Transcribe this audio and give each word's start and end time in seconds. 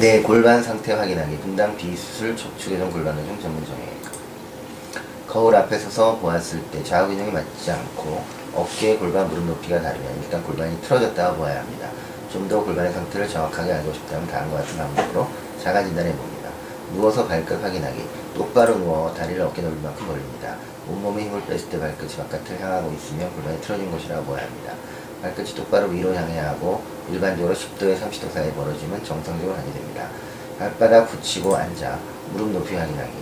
네, 0.00 0.22
골반 0.22 0.62
상태 0.62 0.94
확인하기. 0.94 1.36
분당 1.40 1.76
비수술 1.76 2.34
척추교정 2.34 2.90
골반 2.90 3.14
교정 3.16 3.38
전문 3.38 3.62
정형외과. 3.66 4.10
거울 5.28 5.54
앞에 5.54 5.78
서서 5.78 6.16
보았을 6.16 6.62
때 6.70 6.82
좌우 6.82 7.06
균형이 7.06 7.30
맞지 7.30 7.70
않고 7.70 8.24
어깨, 8.54 8.96
골반, 8.96 9.28
무릎 9.28 9.44
높이가 9.44 9.78
다르면 9.82 10.22
일단 10.22 10.42
골반이 10.42 10.80
틀어졌다고 10.80 11.36
보아야 11.36 11.60
합니다. 11.60 11.88
좀 12.32 12.48
더 12.48 12.64
골반의 12.64 12.92
상태를 12.94 13.28
정확하게 13.28 13.72
알고 13.74 13.92
싶다면 13.92 14.26
다음과 14.28 14.56
같은 14.56 14.78
방법으로 14.78 15.28
자가 15.62 15.84
진단해 15.84 16.12
봅니다. 16.16 16.48
누워서 16.94 17.26
발끝 17.26 17.62
확인하기. 17.62 18.02
똑바로 18.34 18.78
누워 18.78 19.12
다리를 19.12 19.42
어깨 19.42 19.60
넓이만큼 19.60 20.06
벌립니다. 20.06 20.56
온몸에 20.88 21.24
힘을 21.24 21.42
뺐을 21.42 21.68
때 21.68 21.78
발끝이 21.78 22.16
바깥을 22.16 22.58
향하고 22.58 22.90
있으면 22.94 23.30
골반이 23.34 23.60
틀어진 23.60 23.90
것이라고 23.90 24.24
보아야 24.24 24.44
합니다. 24.46 24.72
발끝이 25.22 25.54
똑바로 25.54 25.88
위로 25.88 26.14
향해야 26.14 26.50
하고 26.50 26.82
일반적으로 27.10 27.54
10도에 27.54 27.98
30도 28.00 28.32
사이에 28.32 28.52
벌어지면 28.52 29.04
정상적으로 29.04 29.56
하게 29.56 29.72
됩니다. 29.72 30.08
발바닥 30.58 31.10
붙이고 31.10 31.56
앉아 31.56 31.98
무릎 32.32 32.50
높이 32.50 32.74
확인하기. 32.74 33.12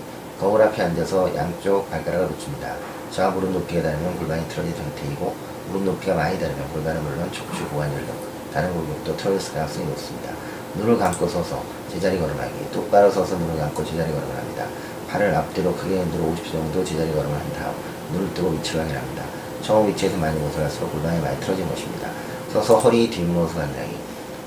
거울 0.41 0.63
앞에 0.63 0.83
앉아서 0.83 1.35
양쪽 1.35 1.91
발가락을 1.91 2.29
붙입니다. 2.29 2.75
좌 3.11 3.31
무릎 3.31 3.51
높이가 3.51 3.83
다르면 3.83 4.17
골반이 4.19 4.47
틀어진 4.49 4.75
상태이고 4.75 5.35
무릎 5.69 5.85
높이가 5.85 6.15
많이 6.15 6.39
다르면 6.39 6.69
골반은 6.73 7.03
물론 7.03 7.31
척추 7.33 7.69
고관절 7.69 8.07
등 8.07 8.15
다른 8.53 8.73
골격도 8.73 9.17
틀어졌을 9.17 9.55
가능성이 9.55 9.87
높습니다. 9.87 10.33
눈을 10.77 10.99
감고 10.99 11.27
서서 11.27 11.63
제자리 11.91 12.19
걸음하기. 12.19 12.71
똑바로 12.73 13.11
서서 13.11 13.37
눈을 13.37 13.57
감고 13.59 13.85
제자리 13.85 14.13
걸음을 14.13 14.37
합니다. 14.37 14.67
팔을 15.09 15.35
앞뒤로 15.35 15.75
크게 15.75 15.99
흔들어 15.99 16.25
50초 16.25 16.53
정도 16.53 16.85
제자리 16.85 17.13
걸음을 17.13 17.35
한 17.35 17.53
다음 17.55 17.75
눈을 18.13 18.35
뜨고 18.35 18.51
위치를 18.51 18.83
확인합니다. 18.83 19.25
처음 19.63 19.89
위치에서 19.89 20.17
많이 20.17 20.39
벗어날수록 20.41 20.93
골반이 20.93 21.21
많이 21.21 21.39
틀어진 21.41 21.69
것입니다. 21.69 22.11
서서 22.53 22.79
허리 22.79 23.11
뒷모습 23.11 23.59
확인하기. 23.59 23.97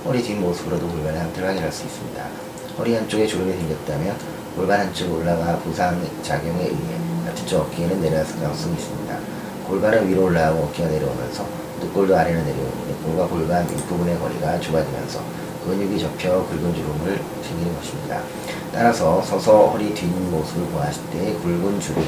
허리 0.05 0.23
뒷모습으로도 0.23 0.87
골반의 0.87 1.19
상태를 1.19 1.49
확인할 1.49 1.71
수 1.71 1.85
있습니다. 1.85 2.25
허리 2.77 2.95
한쪽에 2.95 3.27
주름이 3.27 3.53
생겼다면 3.53 4.15
골반 4.55 4.79
한쪽 4.79 5.13
올라가 5.13 5.57
부상 5.59 6.01
작용에 6.23 6.63
의해 6.63 6.97
같은 7.25 7.45
쪽 7.45 7.61
어깨에는 7.61 8.01
내려왔을 8.01 8.39
가능성이 8.39 8.73
있습니다. 8.73 9.17
골반은 9.67 10.09
위로 10.09 10.25
올라가고 10.25 10.63
어깨가 10.65 10.89
내려오면서 10.89 11.45
늑골도 11.81 12.17
아래로 12.17 12.39
내려오니 12.39 12.85
늑골과 12.89 13.27
골반 13.27 13.69
윗부분의 13.69 14.19
거리가 14.19 14.59
좁아지면서 14.59 15.21
근육이 15.65 15.99
접혀 15.99 16.43
굵은 16.45 16.73
주름을 16.73 17.21
생기는 17.43 17.75
것입니다. 17.75 18.21
따라서 18.73 19.21
서서 19.21 19.67
허리 19.67 19.93
뒷모습을 19.93 20.65
보았을 20.71 21.03
때 21.11 21.33
굵은 21.43 21.79
주름이 21.79 22.07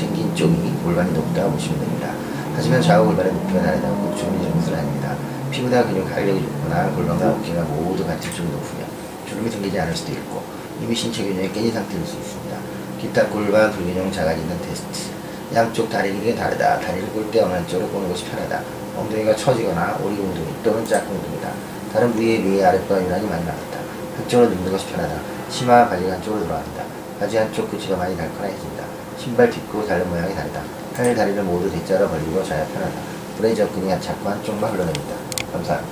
생긴 0.00 0.34
쪽이 0.34 0.56
골반이 0.82 1.12
높다고 1.12 1.52
보시면 1.52 1.78
됩니다. 1.78 2.14
하지만 2.56 2.80
좌우 2.80 3.04
골반의 3.04 3.32
높이가 3.34 3.60
다르다고 3.60 3.94
꼭 3.96 4.16
주름이 4.16 4.38
것은 4.50 4.74
아닙니다. 4.74 5.14
피부나 5.50 5.84
근육 5.84 6.10
활력이 6.10 6.40
좋거나 6.40 6.90
골반과 6.92 7.32
어깨가 7.32 7.62
모두 7.64 8.06
같은 8.06 8.32
쪽이 8.32 8.48
높으면 8.48 8.86
주름이 9.28 9.50
생기지 9.50 9.78
않을 9.78 9.94
수도 9.94 10.12
있고 10.12 10.42
이미 10.80 10.94
신체 10.94 11.22
균형이 11.22 11.52
깨진 11.52 11.72
상태일 11.72 12.06
수 12.06 12.16
있습니다. 12.16 12.56
기타 12.98 13.26
골반 13.26 13.70
불균형 13.72 14.10
자가진단 14.10 14.58
테스트 14.62 15.10
양쪽 15.54 15.90
다리 15.90 16.12
길이가 16.12 16.44
다르다. 16.44 16.80
다리를 16.80 17.08
꿀때 17.12 17.40
어느 17.42 17.52
한쪽으로 17.52 17.88
꼬는 17.90 18.08
것이 18.08 18.24
편하다. 18.24 18.62
엉덩이가 18.96 19.36
처지거나 19.36 19.98
오리공둥이 20.02 20.62
또는 20.62 20.86
짝꿍둥이다. 20.86 21.50
다른 21.92 22.12
부위에 22.12 22.42
비해 22.42 22.64
아랫배 22.64 22.94
유난히 22.94 23.28
많이 23.28 23.44
나갔다. 23.44 23.78
한쪽으로 24.16 24.48
눕는 24.48 24.72
것이 24.72 24.86
편하다. 24.86 25.14
치마 25.50 25.88
바지가 25.88 26.12
한쪽으로 26.12 26.44
돌아간다. 26.44 26.84
바지 27.18 27.36
한쪽 27.36 27.70
끝이가 27.70 27.96
많이 27.96 28.16
달큰해진다. 28.16 28.79
신발 29.20 29.50
뒷구 29.50 29.86
달는 29.86 30.08
모양이 30.08 30.34
다르다. 30.34 30.62
팔 30.94 31.14
다리를 31.14 31.42
모두 31.42 31.70
대자로 31.70 32.08
벌리고 32.08 32.42
자야 32.42 32.64
편하다. 32.68 32.94
브레이저 33.36 33.68
근이 33.68 33.88
작고 34.00 34.30
한쪽만 34.30 34.72
흘러냅니다. 34.72 35.14
감사합니다. 35.52 35.88